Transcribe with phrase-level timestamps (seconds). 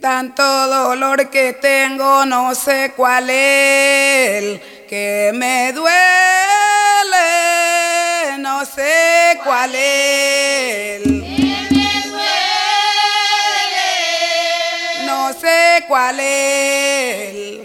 [0.00, 5.96] tanto dolor que tengo, no sé cuál es el que me duele,
[8.38, 12.26] no sé cuál es el que me duele,
[15.06, 17.56] no sé cuál es el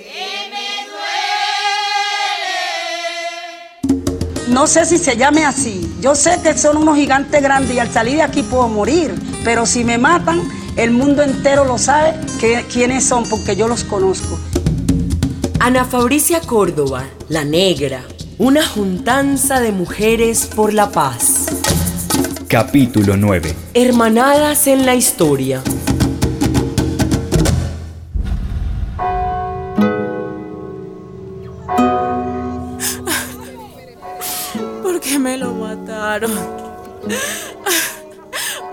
[4.51, 5.89] No sé si se llame así.
[6.01, 9.15] Yo sé que son unos gigantes grandes y al salir de aquí puedo morir.
[9.45, 10.41] Pero si me matan,
[10.77, 14.39] el mundo entero lo sabe que, quiénes son porque yo los conozco.
[15.59, 18.03] Ana Fabricia Córdoba, la negra,
[18.37, 21.47] una juntanza de mujeres por la paz.
[22.47, 23.55] Capítulo 9.
[23.73, 25.61] Hermanadas en la historia.
[34.81, 36.31] ¿Por qué me lo mataron?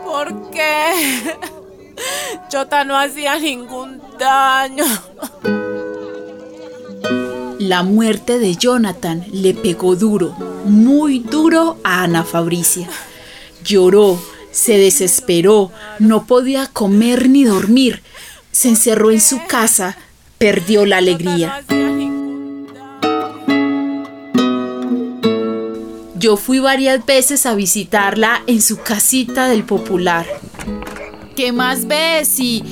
[0.04, 1.57] ¿Por qué?
[2.48, 4.84] Chota no hacía ningún daño.
[7.58, 12.88] La muerte de Jonathan le pegó duro, muy duro a Ana Fabricia.
[13.64, 14.18] Lloró,
[14.50, 18.02] se desesperó, no podía comer ni dormir.
[18.52, 19.98] Se encerró en su casa,
[20.38, 21.62] perdió la alegría.
[26.14, 30.26] Yo fui varias veces a visitarla en su casita del popular.
[31.38, 32.40] ¿Qué más ves?
[32.40, 32.64] Y,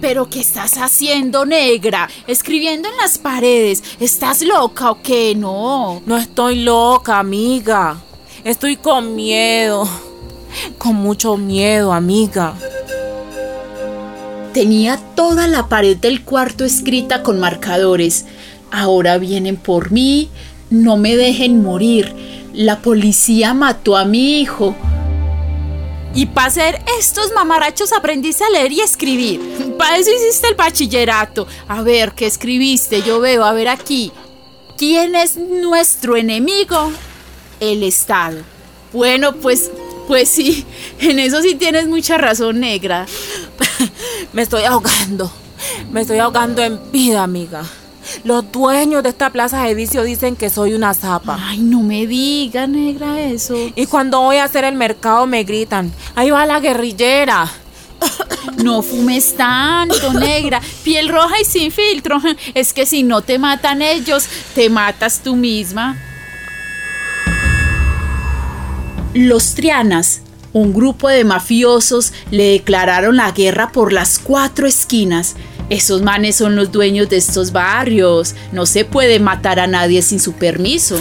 [0.00, 2.08] pero ¿qué estás haciendo, negra?
[2.26, 3.84] Escribiendo en las paredes.
[4.00, 5.36] ¿Estás loca o qué?
[5.36, 6.02] No.
[6.04, 7.96] No estoy loca, amiga.
[8.42, 9.88] Estoy con miedo.
[10.78, 12.54] Con mucho miedo, amiga.
[14.52, 18.24] Tenía toda la pared del cuarto escrita con marcadores.
[18.72, 20.28] Ahora vienen por mí.
[20.70, 22.12] No me dejen morir.
[22.52, 24.74] La policía mató a mi hijo.
[26.14, 29.76] Y para hacer estos mamarachos aprendiste a leer y escribir.
[29.78, 31.46] Para eso hiciste el bachillerato.
[31.68, 33.02] A ver, ¿qué escribiste?
[33.02, 34.12] Yo veo, a ver aquí.
[34.76, 36.92] ¿Quién es nuestro enemigo?
[37.60, 38.38] El Estado.
[38.92, 39.70] Bueno, pues,
[40.06, 40.64] pues sí,
[40.98, 43.06] en eso sí tienes mucha razón, negra.
[44.32, 45.30] Me estoy ahogando.
[45.90, 47.64] Me estoy ahogando en vida, amiga.
[48.24, 51.38] Los dueños de esta plaza de vicio dicen que soy una zapa.
[51.40, 53.54] Ay, no me diga, negra, eso.
[53.74, 57.50] Y cuando voy a hacer el mercado me gritan, ahí va la guerrillera.
[58.56, 60.60] No fumes tanto, negra.
[60.82, 62.20] Piel roja y sin filtro.
[62.54, 65.96] Es que si no te matan ellos, te matas tú misma.
[69.14, 75.34] Los Trianas, un grupo de mafiosos, le declararon la guerra por las cuatro esquinas.
[75.70, 78.34] Esos manes son los dueños de estos barrios.
[78.52, 80.98] No se puede matar a nadie sin su permiso.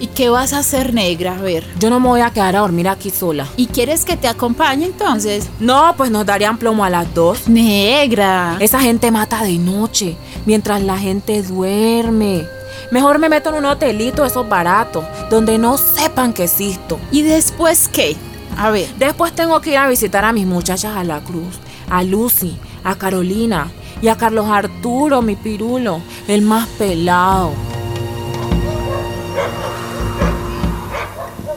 [0.00, 1.36] ¿Y qué vas a hacer, negra?
[1.36, 1.64] A ver.
[1.78, 3.48] Yo no me voy a quedar a dormir aquí sola.
[3.56, 5.48] ¿Y quieres que te acompañe entonces?
[5.58, 7.48] No, pues nos darían plomo a las dos.
[7.48, 8.56] Negra.
[8.60, 12.46] Esa gente mata de noche, mientras la gente duerme.
[12.92, 16.98] Mejor me meto en un hotelito, esos baratos, donde no sepan que existo.
[17.10, 18.16] ¿Y después qué?
[18.56, 18.88] A ver.
[18.98, 21.56] Después tengo que ir a visitar a mis muchachas a la cruz,
[21.90, 22.56] a Lucy,
[22.90, 27.52] a Carolina y a Carlos Arturo, mi pirulo, el más pelado.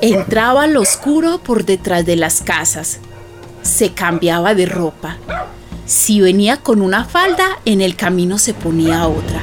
[0.01, 2.99] Entraba al oscuro por detrás de las casas.
[3.61, 5.17] Se cambiaba de ropa.
[5.85, 9.41] Si venía con una falda, en el camino se ponía otra.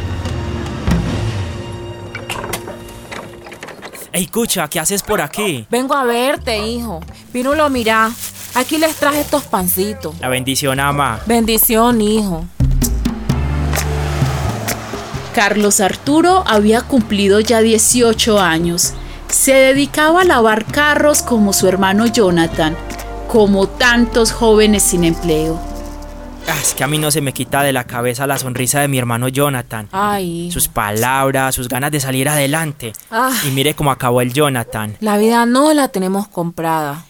[4.12, 5.66] Ey, Cucha, ¿qué haces por aquí?
[5.70, 7.00] Vengo a verte, hijo.
[7.32, 8.10] Pirulo, mira,
[8.58, 10.14] aquí les traje estos pancitos.
[10.20, 11.20] La bendición, ama.
[11.26, 12.44] Bendición, hijo.
[15.34, 18.94] Carlos Arturo había cumplido ya 18 años.
[19.28, 22.76] Se dedicaba a lavar carros como su hermano Jonathan,
[23.28, 25.60] como tantos jóvenes sin empleo.
[26.48, 28.88] Ah, es que a mí no se me quita de la cabeza la sonrisa de
[28.88, 29.86] mi hermano Jonathan.
[29.92, 30.50] Ay.
[30.50, 32.94] Sus palabras, sus ganas de salir adelante.
[33.10, 33.36] Ay.
[33.46, 34.96] Y mire cómo acabó el Jonathan.
[35.00, 37.04] La vida no la tenemos comprada.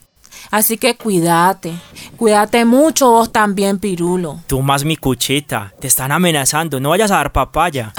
[0.51, 1.73] Así que cuídate.
[2.17, 4.41] Cuídate mucho vos también, Pirulo.
[4.47, 5.73] Tú más mi cuchita.
[5.81, 6.81] Te están amenazando.
[6.81, 7.93] No vayas a dar papaya.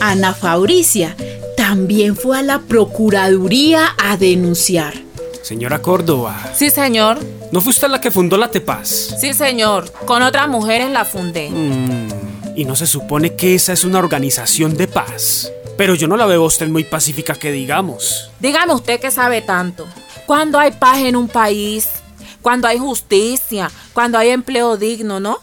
[0.00, 1.16] Ana Fabricia
[1.56, 4.94] también fue a la Procuraduría a denunciar.
[5.42, 7.18] Señora Córdoba, Sí, señor.
[7.50, 8.88] ¿no fue usted la que fundó la Tepaz?
[9.20, 9.90] Sí, señor.
[10.06, 11.50] Con otras mujeres la fundé.
[11.50, 12.08] Mm,
[12.56, 15.50] y no se supone que esa es una organización de paz.
[15.82, 18.30] Pero yo no la veo a usted muy pacífica que digamos.
[18.38, 19.88] Dígame usted que sabe tanto.
[20.26, 21.88] Cuando hay paz en un país,
[22.40, 25.40] cuando hay justicia, cuando hay empleo digno, ¿no?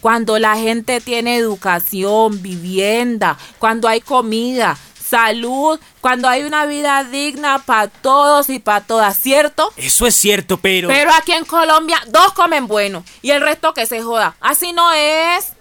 [0.00, 7.58] Cuando la gente tiene educación, vivienda, cuando hay comida, salud, cuando hay una vida digna
[7.58, 9.72] para todos y para todas, ¿cierto?
[9.76, 10.86] Eso es cierto, pero...
[10.86, 14.36] Pero aquí en Colombia dos comen bueno y el resto que se joda.
[14.40, 15.54] Así no es.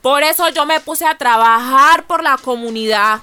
[0.00, 3.20] Por eso yo me puse a trabajar por la comunidad.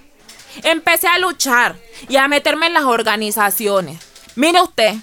[0.64, 1.76] Empecé a luchar
[2.08, 4.00] y a meterme en las organizaciones.
[4.36, 4.96] Mire usted,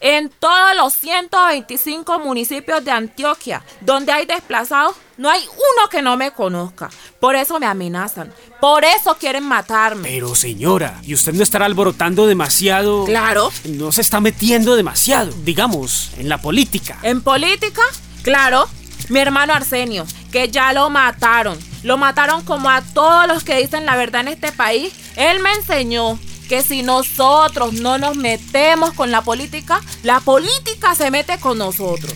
[0.00, 6.16] en todos los 125 municipios de Antioquia donde hay desplazados, no hay uno que no
[6.16, 6.90] me conozca.
[7.20, 8.34] Por eso me amenazan.
[8.60, 10.08] Por eso quieren matarme.
[10.08, 13.04] Pero señora, ¿y usted no estará alborotando demasiado?
[13.04, 13.52] Claro.
[13.64, 16.98] No se está metiendo demasiado, digamos, en la política.
[17.02, 17.82] ¿En política?
[18.22, 18.68] Claro.
[19.08, 21.58] Mi hermano Arsenio, que ya lo mataron.
[21.82, 24.92] Lo mataron como a todos los que dicen la verdad en este país.
[25.16, 26.18] Él me enseñó
[26.48, 32.12] que si nosotros no nos metemos con la política, la política se mete con nosotros.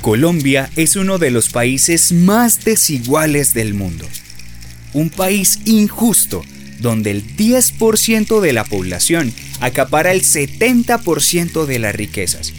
[0.00, 4.06] Colombia es uno de los países más desiguales del mundo.
[4.92, 6.44] Un país injusto,
[6.80, 12.52] donde el 10% de la población acapara el 70% de las riquezas.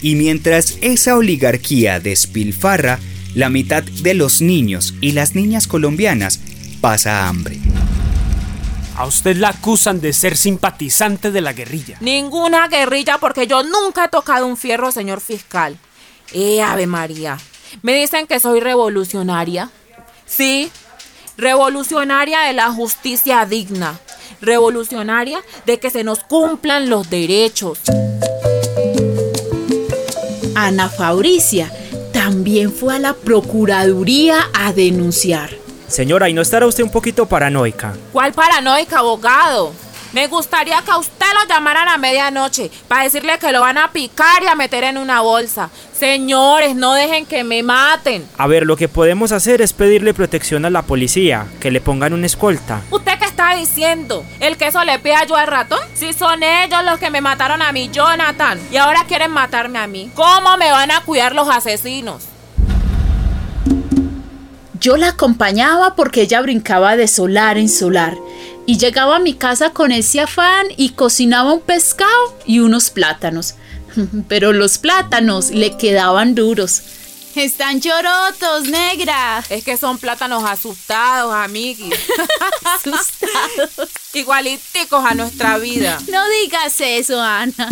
[0.00, 2.98] Y mientras esa oligarquía despilfarra,
[3.34, 6.40] la mitad de los niños y las niñas colombianas
[6.80, 7.58] pasa hambre.
[8.96, 11.98] A usted la acusan de ser simpatizante de la guerrilla.
[12.00, 15.78] Ninguna guerrilla porque yo nunca he tocado un fierro, señor fiscal.
[16.32, 17.38] Eh, Ave María.
[17.82, 19.70] Me dicen que soy revolucionaria.
[20.26, 20.70] Sí,
[21.36, 24.00] revolucionaria de la justicia digna.
[24.40, 27.78] Revolucionaria de que se nos cumplan los derechos.
[30.66, 31.70] Ana Fabricia
[32.12, 35.50] también fue a la Procuraduría a denunciar.
[35.86, 37.94] Señora, ¿y no estará usted un poquito paranoica?
[38.12, 39.72] ¿Cuál paranoica, abogado?
[40.12, 43.92] Me gustaría que a usted lo llamaran a medianoche para decirle que lo van a
[43.92, 45.70] picar y a meter en una bolsa.
[45.92, 48.26] Señores, no dejen que me maten.
[48.36, 52.14] A ver, lo que podemos hacer es pedirle protección a la policía, que le pongan
[52.14, 52.80] una escolta.
[52.90, 53.07] ¿Usted qué
[53.38, 54.24] está diciendo?
[54.40, 55.78] ¿El queso le pega yo al ratón?
[55.94, 59.86] Si son ellos los que me mataron a mi Jonathan y ahora quieren matarme a
[59.86, 62.24] mí, ¿cómo me van a cuidar los asesinos?
[64.80, 68.16] Yo la acompañaba porque ella brincaba de solar en solar
[68.66, 73.54] y llegaba a mi casa con ese afán y cocinaba un pescado y unos plátanos.
[74.28, 76.82] Pero los plátanos le quedaban duros.
[77.34, 79.44] Están chorotos, negra.
[79.48, 81.94] Es que son plátanos asustados, amiguis.
[82.64, 83.90] Asustados.
[84.14, 85.98] Igualiticos a nuestra vida.
[86.10, 87.68] No digas eso, Ana.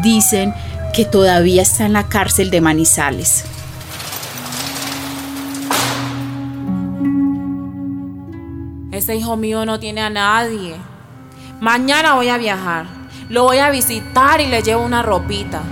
[0.03, 0.55] Dicen
[0.93, 3.45] que todavía está en la cárcel de Manizales.
[8.91, 10.77] Ese hijo mío no tiene a nadie.
[11.61, 12.85] Mañana voy a viajar.
[13.31, 15.63] Lo voy a visitar y le llevo una ropita.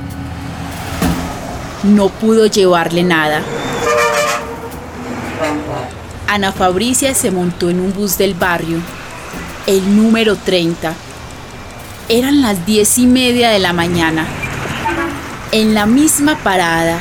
[1.82, 3.42] No pudo llevarle nada.
[6.28, 8.78] Ana Fabricia se montó en un bus del barrio,
[9.66, 10.94] el número 30.
[12.08, 14.26] Eran las diez y media de la mañana.
[15.52, 17.00] En la misma parada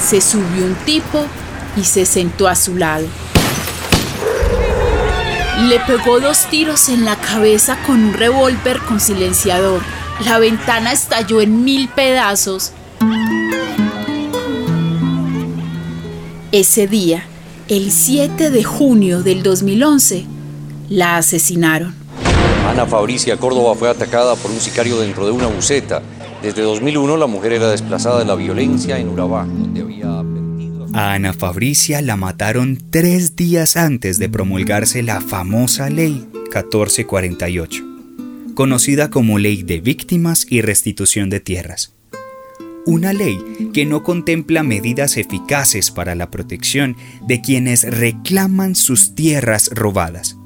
[0.00, 1.22] se subió un tipo
[1.76, 3.06] y se sentó a su lado.
[5.68, 9.82] Le pegó dos tiros en la cabeza con un revólver con silenciador.
[10.24, 12.72] La ventana estalló en mil pedazos.
[16.52, 17.24] Ese día,
[17.68, 20.24] el 7 de junio del 2011,
[20.88, 21.94] la asesinaron.
[22.66, 26.00] Ana Fabricia Córdoba fue atacada por un sicario dentro de una buceta.
[26.42, 30.00] Desde 2001 la mujer era desplazada de la violencia en Urabá, donde había.
[30.92, 37.84] A Ana Fabricia la mataron tres días antes de promulgarse la famosa Ley 1448,
[38.54, 41.94] conocida como Ley de Víctimas y Restitución de Tierras.
[42.86, 49.70] Una ley que no contempla medidas eficaces para la protección de quienes reclaman sus tierras
[49.72, 50.36] robadas.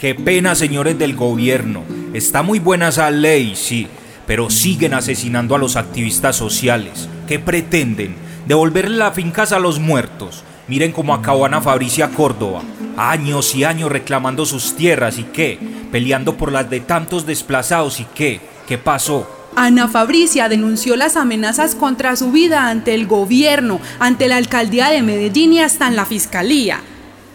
[0.00, 1.84] Qué pena, señores del gobierno.
[2.14, 3.86] Está muy buena esa ley, sí,
[4.26, 7.06] pero siguen asesinando a los activistas sociales.
[7.28, 8.16] ¿Qué pretenden?
[8.48, 10.42] ¿Devolverle las fincas a los muertos?
[10.68, 12.62] Miren cómo acabó Ana Fabricia Córdoba.
[12.96, 15.58] Años y años reclamando sus tierras y qué,
[15.92, 19.30] peleando por las de tantos desplazados y qué, ¿qué pasó?
[19.54, 25.02] Ana Fabricia denunció las amenazas contra su vida ante el gobierno, ante la alcaldía de
[25.02, 26.80] Medellín y hasta en la fiscalía.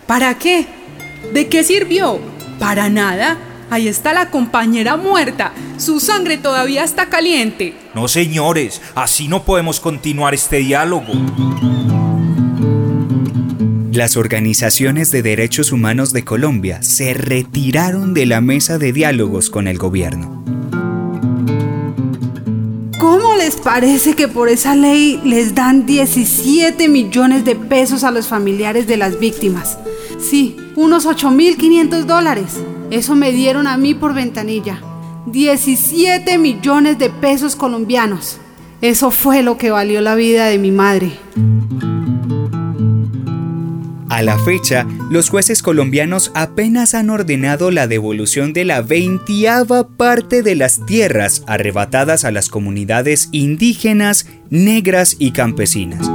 [0.07, 0.65] ¿Para qué?
[1.31, 2.33] ¿De qué sirvió?
[2.59, 3.37] Para nada.
[3.69, 5.51] Ahí está la compañera muerta.
[5.77, 7.73] Su sangre todavía está caliente.
[7.95, 11.13] No, señores, así no podemos continuar este diálogo.
[13.91, 19.67] Las organizaciones de derechos humanos de Colombia se retiraron de la mesa de diálogos con
[19.67, 20.43] el gobierno.
[22.99, 28.27] ¿Cómo les parece que por esa ley les dan 17 millones de pesos a los
[28.27, 29.77] familiares de las víctimas?
[30.19, 32.61] Sí, unos 8.500 dólares.
[32.91, 34.81] Eso me dieron a mí por ventanilla.
[35.27, 38.37] 17 millones de pesos colombianos.
[38.81, 41.11] Eso fue lo que valió la vida de mi madre.
[44.15, 50.41] A la fecha, los jueces colombianos apenas han ordenado la devolución de la veintiava parte
[50.41, 56.09] de las tierras arrebatadas a las comunidades indígenas, negras y campesinas.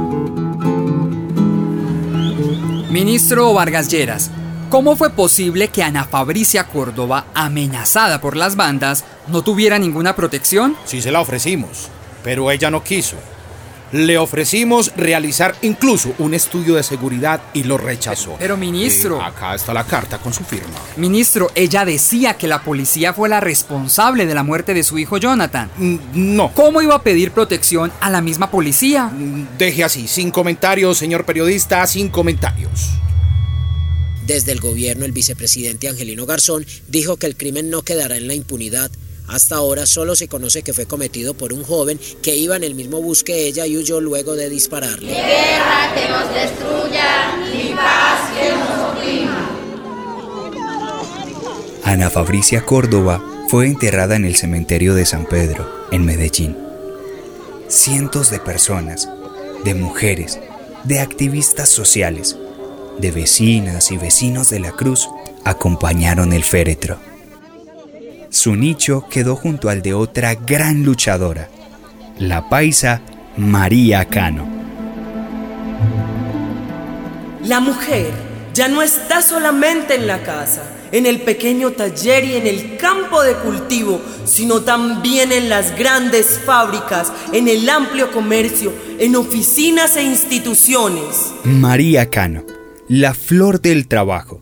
[2.89, 4.31] Ministro Vargas Lleras,
[4.71, 10.77] ¿cómo fue posible que Ana Fabricia Córdoba, amenazada por las bandas, no tuviera ninguna protección?
[10.85, 11.89] Sí se la ofrecimos,
[12.23, 13.17] pero ella no quiso.
[13.91, 18.37] Le ofrecimos realizar incluso un estudio de seguridad y lo rechazó.
[18.39, 19.19] Pero ministro...
[19.19, 20.79] Eh, acá está la carta con su firma.
[20.95, 25.17] Ministro, ella decía que la policía fue la responsable de la muerte de su hijo
[25.17, 25.69] Jonathan.
[25.75, 26.53] Mm, no.
[26.53, 29.07] ¿Cómo iba a pedir protección a la misma policía?
[29.07, 32.91] Mm, deje así, sin comentarios, señor periodista, sin comentarios.
[34.25, 38.35] Desde el gobierno, el vicepresidente Angelino Garzón dijo que el crimen no quedará en la
[38.35, 38.91] impunidad
[39.31, 42.75] hasta ahora solo se conoce que fue cometido por un joven que iba en el
[42.75, 45.07] mismo bus que ella y huyó luego de dispararle.
[45.07, 49.49] Ni guerra que nos destruya, ni paz que nos oprima.
[51.85, 56.57] Ana Fabricia Córdoba fue enterrada en el cementerio de San Pedro, en Medellín.
[57.69, 59.07] Cientos de personas,
[59.63, 60.39] de mujeres,
[60.83, 62.35] de activistas sociales,
[62.99, 65.09] de vecinas y vecinos de la Cruz,
[65.43, 66.99] acompañaron el féretro
[68.31, 71.49] su nicho quedó junto al de otra gran luchadora,
[72.17, 73.01] la paisa
[73.35, 74.47] María Cano.
[77.43, 78.09] La mujer
[78.53, 83.21] ya no está solamente en la casa, en el pequeño taller y en el campo
[83.21, 90.03] de cultivo, sino también en las grandes fábricas, en el amplio comercio, en oficinas e
[90.03, 91.33] instituciones.
[91.43, 92.45] María Cano,
[92.91, 94.41] la flor del trabajo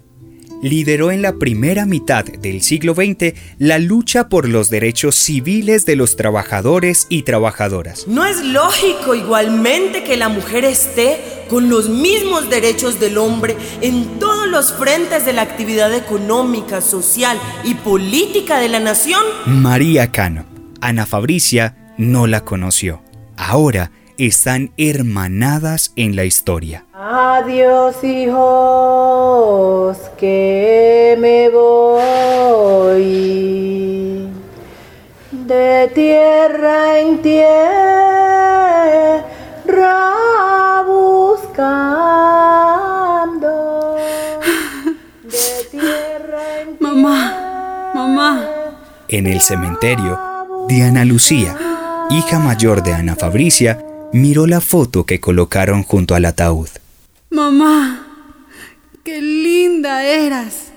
[0.63, 5.95] lideró en la primera mitad del siglo XX la lucha por los derechos civiles de
[5.95, 8.07] los trabajadores y trabajadoras.
[8.07, 14.17] ¿No es lógico igualmente que la mujer esté con los mismos derechos del hombre en
[14.17, 19.21] todos los frentes de la actividad económica, social y política de la nación?
[19.45, 20.45] María Cano.
[20.81, 23.03] Ana Fabricia no la conoció.
[23.37, 26.85] Ahora están hermanadas en la historia.
[26.93, 32.99] Adiós hijos, que me voy
[35.31, 38.09] de tierra en tierra
[40.85, 41.55] buscando.
[45.23, 48.45] De tierra en mamá, mamá.
[49.07, 50.19] En el cementerio,
[50.67, 51.55] Diana Lucía,
[52.09, 53.79] hija mayor de Ana Fabricia,
[54.11, 56.69] miró la foto que colocaron junto al ataúd.
[57.29, 58.07] Mamá,
[59.03, 60.71] qué linda eras.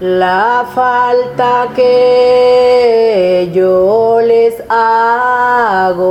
[0.00, 6.02] La falta que yo les hago,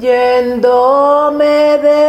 [0.00, 2.04] yéndome desde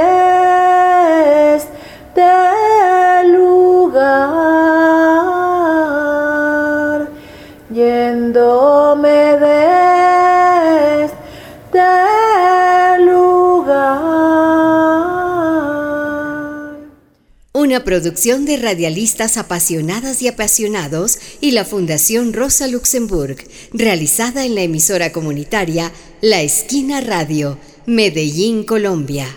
[17.76, 23.36] Una producción de radialistas apasionadas y apasionados y la Fundación Rosa Luxemburg,
[23.74, 25.92] realizada en la emisora comunitaria
[26.22, 29.28] La Esquina Radio, Medellín, Colombia.